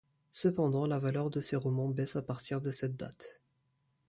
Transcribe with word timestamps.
Cependant, 0.31 0.87
la 0.87 0.97
valeur 0.97 1.29
de 1.29 1.39
ses 1.39 1.55
romans 1.55 1.89
baisse 1.89 2.15
à 2.15 2.23
partir 2.23 2.59
de 2.59 2.71
cette 2.71 2.95
date. 2.97 3.39